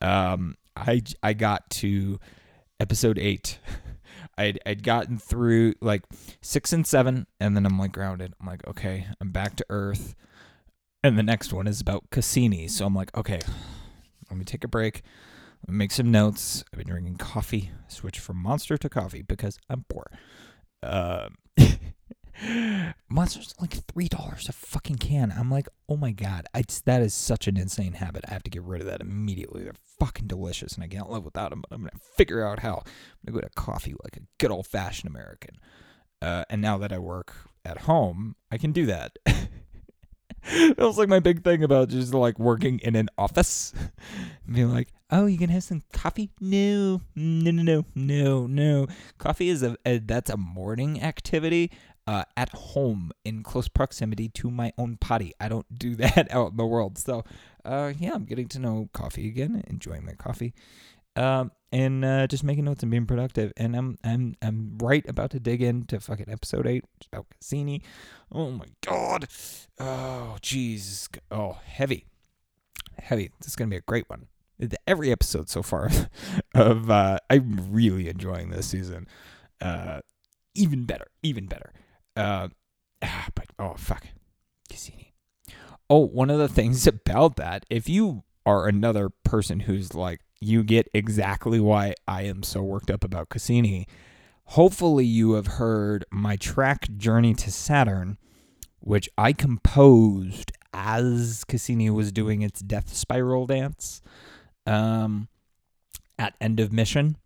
[0.03, 2.19] Um, I I got to
[2.79, 3.59] episode eight.
[4.41, 6.03] I'd, I'd gotten through like
[6.41, 8.33] six and seven, and then I'm like grounded.
[8.41, 10.15] I'm like, okay, I'm back to earth.
[11.05, 12.67] And the next one is about Cassini.
[12.69, 13.41] So I'm like, okay,
[14.31, 15.03] let me take a break.
[15.67, 16.65] Let me make some notes.
[16.73, 17.71] I've been drinking coffee.
[17.87, 20.07] Switch from monster to coffee because I'm poor.
[20.83, 21.29] Uh,
[23.09, 25.33] Monster's like three dollars a fucking can.
[25.37, 28.25] I'm like, oh my god, I that is such an insane habit.
[28.29, 29.65] I have to get rid of that immediately.
[29.65, 31.63] They're fucking delicious, and I can't live without them.
[31.63, 32.83] But I'm gonna figure out how.
[32.85, 35.57] I'm gonna go to coffee like a good old fashioned American.
[36.23, 39.17] Uh, and now that I work at home, I can do that.
[39.27, 43.73] that was like my big thing about just like working in an office.
[44.51, 46.31] Being like, oh, you can have some coffee?
[46.41, 48.87] No, no, no, no, no, no.
[49.19, 51.71] Coffee is a, a that's a morning activity
[52.11, 55.33] uh, at home in close proximity to my own potty.
[55.39, 56.99] I don't do that out in the world.
[56.99, 57.23] So,
[57.65, 60.53] uh, yeah, I'm getting to know coffee again, enjoying my coffee,
[61.15, 63.53] um, and uh, just making notes and being productive.
[63.57, 67.81] And I'm I'm I'm right about to dig into fucking episode eight about Cassini.
[68.33, 69.29] Oh my god.
[69.79, 71.09] Oh jeez.
[71.31, 72.07] Oh heavy,
[72.99, 73.31] heavy.
[73.39, 74.27] This is gonna be a great one.
[74.85, 75.91] Every episode so far
[76.57, 79.07] of uh, I'm really enjoying this season.
[79.61, 80.01] Uh,
[80.57, 81.73] even better, even better.
[82.17, 82.49] Uh,
[83.35, 84.07] but oh fuck,
[84.69, 85.15] Cassini.
[85.89, 90.63] Oh, one of the things about that, if you are another person who's like, you
[90.63, 93.87] get exactly why I am so worked up about Cassini.
[94.45, 98.19] Hopefully, you have heard my track Journey to Saturn,
[98.81, 104.01] which I composed as Cassini was doing its death spiral dance
[104.67, 105.29] um,
[106.19, 107.17] at End of Mission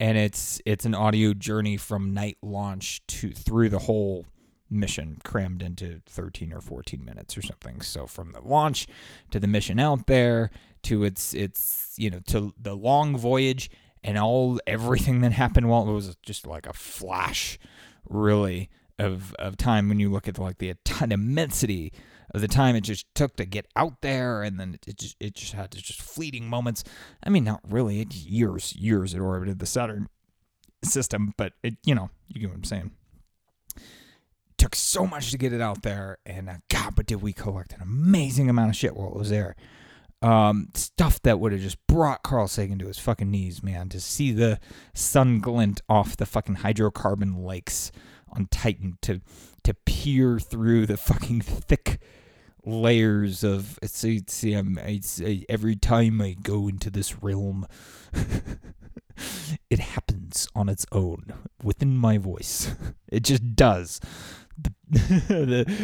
[0.00, 4.26] and it's it's an audio journey from night launch to through the whole
[4.70, 7.80] mission crammed into 13 or 14 minutes or something.
[7.82, 8.86] So from the launch
[9.30, 10.50] to the mission out there
[10.84, 13.70] to its its you know to the long voyage
[14.02, 17.58] and all everything that happened while it was just like a flash
[18.08, 21.92] really of of time when you look at like the ton immensity
[22.32, 25.34] of the time it just took to get out there, and then it just it
[25.34, 26.84] just had just fleeting moments.
[27.22, 28.00] I mean, not really.
[28.00, 30.08] It years, years it orbited the Saturn
[30.84, 32.92] system, but it you know you get what I'm saying.
[33.76, 37.32] It took so much to get it out there, and uh, God, but did we
[37.32, 39.56] collect an amazing amount of shit while it was there.
[40.22, 43.88] Um, stuff that would have just brought Carl Sagan to his fucking knees, man.
[43.88, 44.60] To see the
[44.92, 47.90] sun glint off the fucking hydrocarbon lakes
[48.28, 49.20] on Titan, to
[49.64, 52.00] to peer through the fucking thick
[52.64, 57.66] layers of see see I'm, it's, every time I go into this realm
[59.70, 61.32] it happens on its own
[61.62, 62.74] within my voice.
[63.10, 63.98] It just does.
[64.56, 65.74] The the,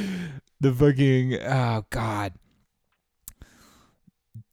[0.61, 2.34] the fucking oh god.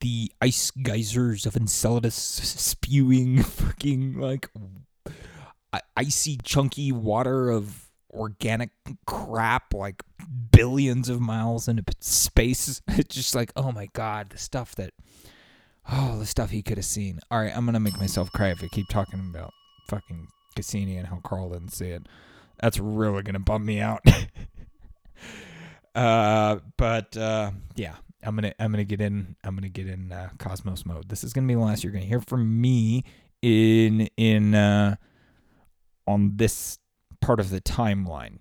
[0.02, 4.50] The ice geysers of Enceladus spewing fucking like
[5.96, 7.83] icy chunky water of
[8.14, 8.70] organic
[9.06, 10.04] crap like
[10.52, 12.82] billions of miles into space.
[12.90, 14.94] It's just like, oh my god, the stuff that,
[15.92, 17.20] oh, the stuff he could have seen.
[17.32, 19.52] All right, I'm gonna make myself cry if I keep talking about
[19.90, 22.08] fucking Cassini and how Carl didn't see it.
[22.62, 24.02] That's really gonna bum me out.
[25.96, 30.30] uh, but uh, yeah, I'm gonna I'm gonna get in I'm gonna get in uh,
[30.38, 31.10] Cosmos mode.
[31.10, 33.04] This is gonna be the last you're gonna hear from me
[33.42, 34.96] in in uh,
[36.08, 36.78] on this
[37.24, 38.40] part of the timeline.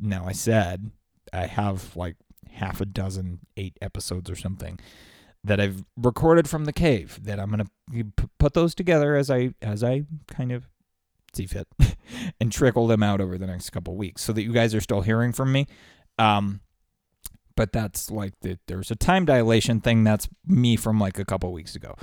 [0.00, 0.90] Now, I said
[1.32, 2.16] I have like
[2.50, 4.78] half a dozen, eight episodes or something
[5.44, 7.66] that I've recorded from the cave that I'm gonna
[8.38, 10.68] put those together as I as I kind of
[11.34, 11.68] see fit
[12.40, 15.02] and trickle them out over the next couple weeks so that you guys are still
[15.02, 15.66] hearing from me.
[16.18, 16.60] Um,
[17.56, 20.04] but that's like the, there's a time dilation thing.
[20.04, 21.96] That's me from like a couple weeks ago.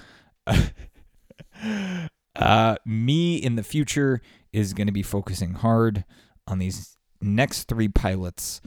[2.35, 4.21] uh, me in the future
[4.51, 6.05] is going to be focusing hard
[6.47, 8.61] on these next three pilots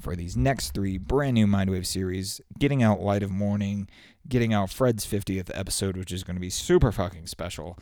[0.00, 3.88] for these next three brand new Mindwave series, getting out Light of Morning,
[4.28, 7.78] getting out Fred's 50th episode, which is going to be super fucking special.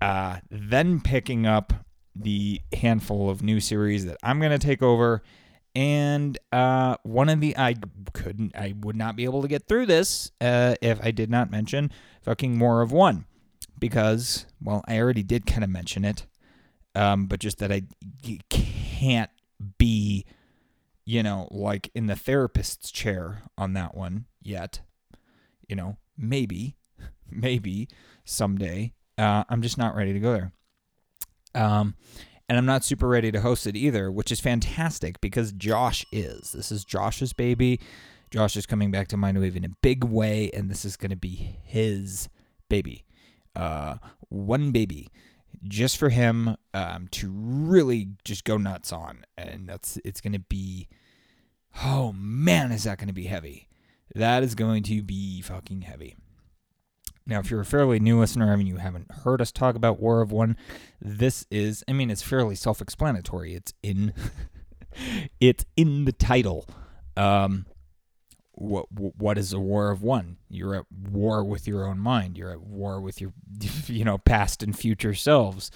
[0.00, 1.72] Uh, then picking up
[2.14, 5.22] the handful of new series that I'm going to take over.
[5.74, 7.74] And uh, one of the, I
[8.12, 11.50] couldn't, I would not be able to get through this uh, if I did not
[11.50, 11.90] mention
[12.22, 13.26] fucking War of One.
[13.78, 16.26] Because, well, I already did kind of mention it,
[16.94, 17.82] um, but just that I
[18.48, 19.30] can't
[19.78, 20.24] be
[21.06, 24.80] you know, like in the therapist's chair on that one yet.
[25.68, 26.76] You know, maybe,
[27.30, 27.88] maybe
[28.24, 28.92] someday.
[29.16, 30.52] Uh, I'm just not ready to go there.
[31.54, 31.94] Um,
[32.48, 36.52] and I'm not super ready to host it either, which is fantastic because Josh is.
[36.52, 37.80] This is Josh's baby.
[38.30, 41.16] Josh is coming back to Mindwave in a big way, and this is going to
[41.16, 42.28] be his
[42.68, 43.05] baby.
[43.56, 43.96] Uh,
[44.28, 45.08] one baby
[45.64, 50.38] just for him um, to really just go nuts on, and that's it's going to
[50.38, 50.88] be.
[51.84, 53.68] Oh man, is that going to be heavy?
[54.14, 56.16] That is going to be fucking heavy.
[57.26, 60.00] Now, if you're a fairly new listener, I mean, you haven't heard us talk about
[60.00, 60.56] War of One.
[61.00, 63.54] This is, I mean, it's fairly self-explanatory.
[63.54, 64.14] It's in,
[65.40, 66.66] it's in the title.
[67.16, 67.66] Um,
[68.56, 70.38] what what is a war of one?
[70.48, 72.36] You're at war with your own mind.
[72.36, 73.32] You're at war with your
[73.86, 75.70] you know past and future selves.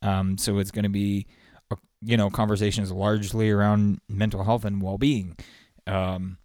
[0.00, 1.26] Um, so it's going to be
[1.70, 5.36] uh, you know conversations largely around mental health and well being,
[5.86, 6.38] um,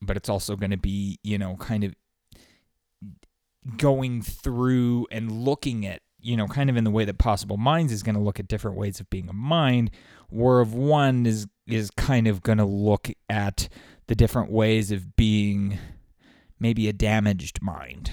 [0.00, 1.94] but it's also going to be you know kind of
[3.76, 7.92] going through and looking at you know kind of in the way that Possible Minds
[7.92, 9.90] is going to look at different ways of being a mind.
[10.30, 13.68] War of One is is kind of going to look at
[14.12, 15.78] the different ways of being
[16.60, 18.10] maybe a damaged mind,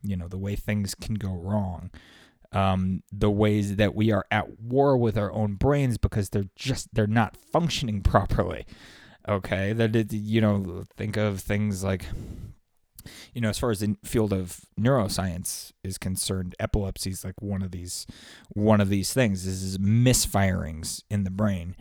[0.00, 1.90] you know, the way things can go wrong.
[2.52, 6.94] Um, the ways that we are at war with our own brains because they're just
[6.94, 8.64] they're not functioning properly.
[9.28, 12.04] Okay, that you know, think of things like
[13.34, 17.62] you know, as far as the field of neuroscience is concerned, epilepsy is like one
[17.62, 18.06] of these
[18.50, 19.44] one of these things.
[19.44, 21.74] This is misfirings in the brain,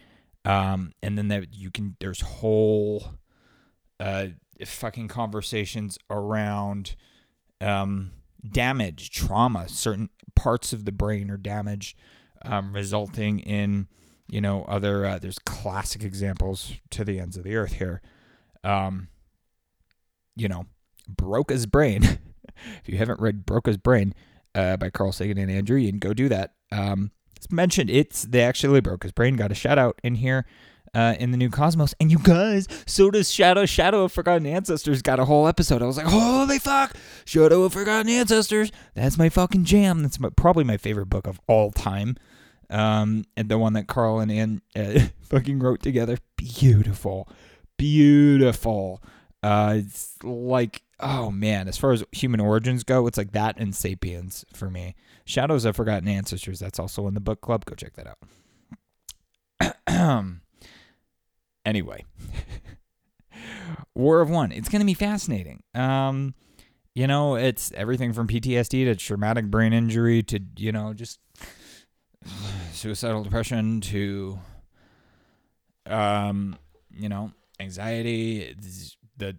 [0.43, 3.19] um, and then that you can there's whole
[3.99, 4.27] uh,
[4.65, 6.95] fucking conversations around
[7.61, 8.11] um,
[8.47, 9.67] damage, trauma.
[9.69, 11.97] Certain parts of the brain are damaged,
[12.43, 13.87] um, resulting in
[14.29, 15.05] you know other.
[15.05, 18.01] Uh, there's classic examples to the ends of the earth here.
[18.63, 19.09] Um,
[20.35, 20.65] you know,
[21.07, 22.03] Broca's brain.
[22.81, 24.13] if you haven't read Broca's brain
[24.55, 26.53] uh, by Carl Sagan and Ann Druyan, go do that.
[26.71, 27.89] Um, it's mentioned.
[27.89, 30.45] It's they actually Broca's brain got a shout out in here
[30.93, 31.93] uh, in the new Cosmos.
[31.99, 33.65] And you guys, so does Shadow.
[33.65, 35.81] Shadow of Forgotten Ancestors got a whole episode.
[35.81, 38.71] I was like, holy fuck, Shadow of Forgotten Ancestors.
[38.95, 40.01] That's my fucking jam.
[40.01, 42.15] That's my, probably my favorite book of all time.
[42.69, 46.17] Um, and the one that Carl and Ann uh, fucking wrote together.
[46.35, 47.27] Beautiful,
[47.77, 49.01] beautiful.
[49.41, 53.73] Uh, it's like, oh man, as far as human origins go, it's like that and
[53.73, 54.95] Sapiens for me.
[55.25, 56.59] Shadows of Forgotten Ancestors.
[56.59, 57.65] That's also in the book club.
[57.65, 58.17] Go check that out.
[61.69, 62.03] Anyway,
[63.95, 64.51] War of One.
[64.51, 65.61] It's going to be fascinating.
[65.75, 66.33] Um,
[66.95, 71.19] you know, it's everything from PTSD to traumatic brain injury to, you know, just
[72.71, 74.39] suicidal depression to,
[75.85, 76.57] um,
[76.91, 78.55] you know, anxiety.
[79.17, 79.35] The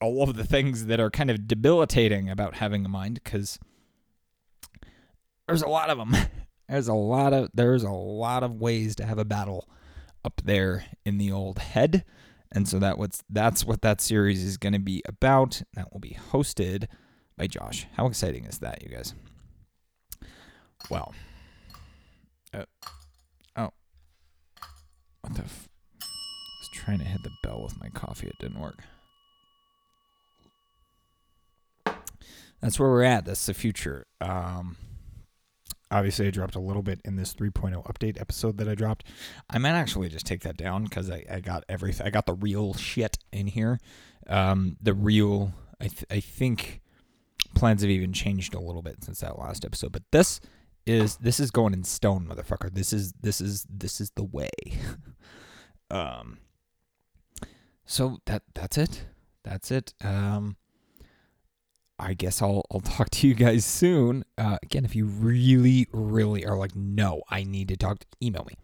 [0.00, 3.58] all of the things that are kind of debilitating about having a mind because
[5.46, 6.16] there's a lot of them.
[6.70, 9.68] There's a lot of there's a lot of ways to have a battle
[10.24, 12.04] up there in the old head.
[12.52, 15.62] And so that what's that's what that series is going to be about.
[15.74, 16.86] That will be hosted
[17.36, 17.86] by Josh.
[17.94, 19.14] How exciting is that, you guys?
[20.90, 21.14] Well,
[22.52, 22.64] uh,
[23.56, 23.70] oh,
[25.20, 25.42] what the?
[25.42, 25.68] F-
[26.02, 26.06] I
[26.60, 28.26] was trying to hit the bell with my coffee.
[28.26, 28.82] It didn't work.
[32.60, 33.24] That's where we're at.
[33.24, 34.06] That's the future.
[34.20, 34.76] Um,
[35.90, 39.04] obviously I dropped a little bit in this 3.0 update episode that I dropped.
[39.48, 42.06] I might actually just take that down because I, I got everything.
[42.06, 43.78] I got the real shit in here.
[44.26, 46.80] Um, the real, I, th- I think
[47.54, 49.92] plans have even changed a little bit since that last episode.
[49.92, 50.40] But this
[50.86, 52.72] is this is going in stone, motherfucker.
[52.72, 54.50] This is this is this is the way.
[55.90, 56.38] um.
[57.84, 59.04] So that that's it.
[59.42, 59.94] That's it.
[60.02, 60.56] Um.
[62.00, 64.24] I guess I'll I'll talk to you guys soon.
[64.38, 68.44] Uh, again, if you really, really are like, no, I need to talk, to, email
[68.44, 68.54] me.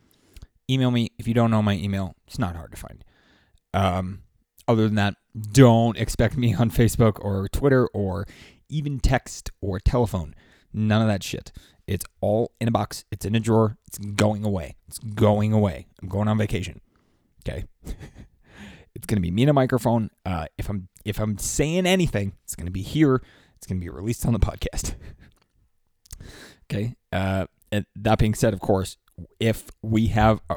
[0.68, 2.16] Email me if you don't know my email.
[2.26, 3.04] It's not hard to find.
[3.72, 4.22] Um,
[4.66, 5.14] other than that,
[5.52, 8.26] don't expect me on Facebook or Twitter or
[8.68, 10.34] even text or telephone.
[10.72, 11.52] None of that shit.
[11.86, 13.04] It's all in a box.
[13.12, 13.76] It's in a drawer.
[13.86, 14.74] It's going away.
[14.88, 15.86] It's going away.
[16.02, 16.80] I'm going on vacation.
[17.46, 17.64] Okay.
[18.96, 20.10] it's gonna be me and a microphone.
[20.24, 23.22] Uh, if I'm if I'm saying anything, it's gonna be here.
[23.56, 24.94] It's gonna be released on the podcast.
[26.64, 26.96] okay.
[27.12, 28.96] Uh, and that being said, of course,
[29.38, 30.56] if we have uh,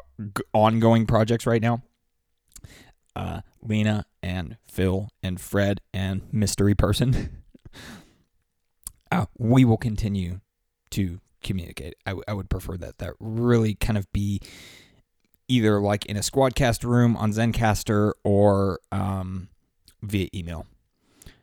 [0.52, 1.82] ongoing projects right now,
[3.14, 7.42] uh, Lena and Phil and Fred and Mystery Person,
[9.12, 10.40] uh, we will continue
[10.90, 11.94] to communicate.
[12.06, 12.98] I, w- I would prefer that.
[12.98, 14.40] That really kind of be
[15.50, 19.48] either like in a squadcast room on Zencastr or um,
[20.02, 20.66] via email.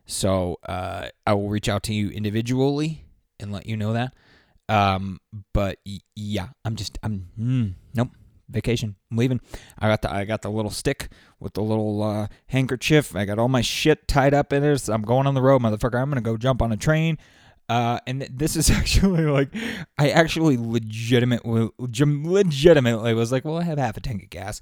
[0.05, 3.03] So uh, I will reach out to you individually
[3.39, 4.13] and let you know that.
[4.69, 5.19] Um,
[5.53, 5.79] but
[6.15, 8.09] yeah, I'm just I'm mm, nope
[8.49, 8.95] vacation.
[9.11, 9.41] I'm leaving.
[9.77, 13.15] I got the I got the little stick with the little uh, handkerchief.
[13.15, 14.79] I got all my shit tied up in it.
[14.79, 16.01] So I'm going on the road, motherfucker.
[16.01, 17.17] I'm gonna go jump on a train.
[17.69, 19.53] Uh, and this is actually like,
[19.97, 24.61] I actually legitimately, legitimately was like, well, I have half a tank of gas.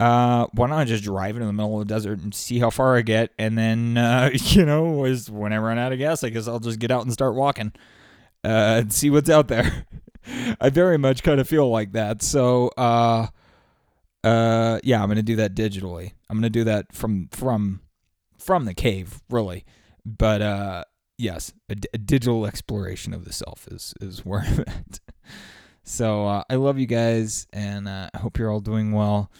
[0.00, 2.70] Uh, why don't I just drive into the middle of the desert and see how
[2.70, 3.32] far I get?
[3.38, 6.60] And then, uh, you know, was when I run out of gas, I guess I'll
[6.60, 7.72] just get out and start walking,
[8.44, 9.86] uh, and see what's out there.
[10.60, 12.22] I very much kind of feel like that.
[12.22, 13.28] So, uh,
[14.24, 16.12] uh, yeah, I'm gonna do that digitally.
[16.28, 17.80] I'm gonna do that from from
[18.36, 19.64] from the cave, really.
[20.04, 20.84] But uh,
[21.18, 25.00] yes, a, d- a digital exploration of the self is is where I'm at.
[25.82, 29.30] So uh, I love you guys, and uh, I hope you're all doing well.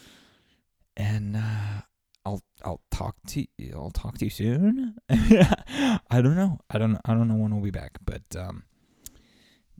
[0.96, 1.82] And uh,
[2.24, 3.72] I'll I'll talk to you.
[3.74, 4.96] I'll talk to you soon.
[5.10, 6.58] I don't know.
[6.68, 8.64] I don't I don't know when we'll be back, but um,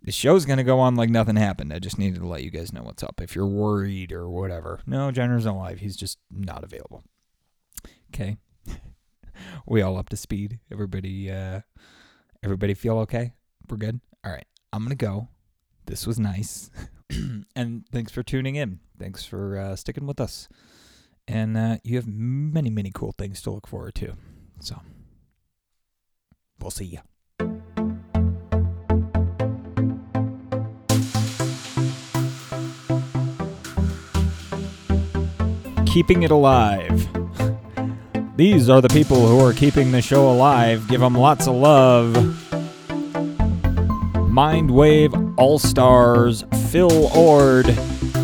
[0.02, 1.72] the show's gonna go on like nothing happened.
[1.72, 3.20] I just needed to let you guys know what's up.
[3.20, 5.80] If you're worried or whatever, no, Jenner's not live.
[5.80, 7.02] He's just not available.
[8.14, 8.36] Okay
[9.66, 10.58] we all up to speed?
[10.72, 11.60] Everybody, uh,
[12.42, 13.32] everybody feel okay?
[13.68, 14.00] We're good.
[14.24, 15.28] All right, I'm gonna go.
[15.86, 16.70] This was nice,
[17.56, 18.80] and thanks for tuning in.
[18.98, 20.48] Thanks for uh, sticking with us.
[21.26, 24.14] And uh, you have many, many cool things to look forward to.
[24.60, 24.80] So,
[26.58, 27.00] we'll see ya.
[35.86, 37.17] Keeping it alive.
[38.38, 40.86] These are the people who are keeping the show alive.
[40.86, 42.14] Give them lots of love.
[44.30, 47.66] Mindwave All Stars, Phil Ord,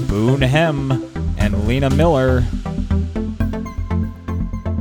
[0.07, 0.93] Boone Hem,
[1.37, 2.45] and Lena Miller.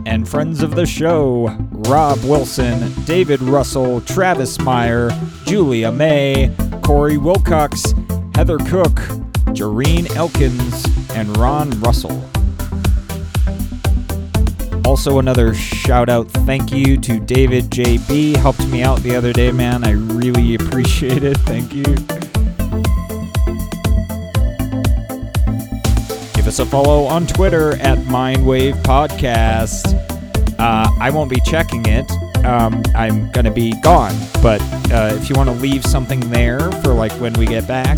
[0.05, 1.47] And friends of the show
[1.89, 5.09] Rob Wilson, David Russell, Travis Meyer,
[5.45, 7.95] Julia May, Corey Wilcox,
[8.35, 8.97] Heather Cook,
[9.55, 12.32] Jareen Elkins, and Ron Russell.
[14.93, 18.35] Also, another shout out thank you to David JB.
[18.35, 19.83] Helped me out the other day, man.
[19.83, 21.35] I really appreciate it.
[21.39, 21.83] Thank you.
[26.35, 29.95] Give us a follow on Twitter at Mindwave Podcast.
[30.59, 32.11] Uh, I won't be checking it.
[32.45, 34.15] Um, I'm going to be gone.
[34.43, 37.97] But uh, if you want to leave something there for like when we get back,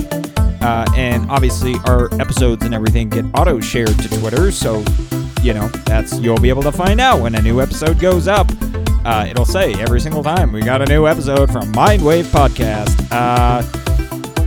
[0.62, 4.82] uh, and obviously our episodes and everything get auto shared to Twitter, so
[5.46, 8.48] you know, that's you'll be able to find out when a new episode goes up.
[9.06, 13.08] Uh, it'll say every single time we got a new episode from Mindwave Podcast.
[13.12, 13.62] Uh,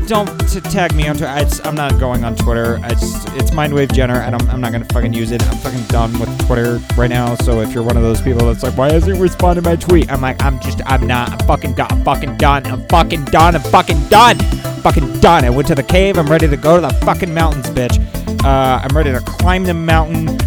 [0.09, 1.63] don't to tag me on Twitter.
[1.63, 2.81] I'm not going on Twitter.
[2.83, 4.21] It's it's Mindwave Jenner.
[4.21, 5.41] I don't, I'm not gonna fucking use it.
[5.49, 7.37] I'm fucking done with Twitter right now.
[7.37, 9.77] So if you're one of those people that's like, why isn't he responding to my
[9.77, 10.11] tweet?
[10.11, 11.31] I'm like, I'm just, I'm not.
[11.31, 11.93] I'm fucking done.
[11.93, 12.67] I'm fucking done.
[12.67, 13.55] I'm fucking done.
[13.55, 14.37] I'm fucking done.
[14.41, 15.45] I'm fucking done.
[15.45, 16.19] I went to the cave.
[16.19, 17.99] I'm ready to go to the fucking mountains, bitch.
[18.45, 20.39] Uh, I'm ready to climb the mountain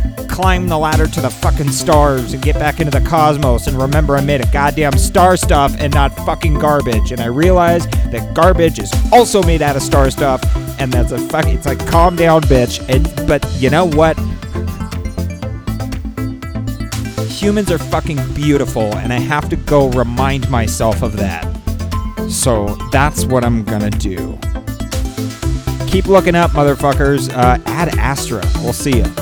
[0.41, 4.17] climb the ladder to the fucking stars and get back into the cosmos and remember
[4.17, 7.11] I made a goddamn star stuff and not fucking garbage.
[7.11, 10.41] And I realized that garbage is also made out of star stuff
[10.79, 12.79] and that's a fuck it's like calm down bitch.
[12.89, 14.17] And but you know what?
[17.29, 21.45] Humans are fucking beautiful and I have to go remind myself of that.
[22.31, 24.39] So that's what I'm gonna do.
[25.85, 27.31] Keep looking up, motherfuckers.
[27.31, 28.41] Uh, Ad Astra.
[28.63, 29.20] We'll see you.